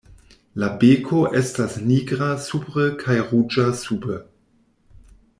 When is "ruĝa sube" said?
3.27-4.17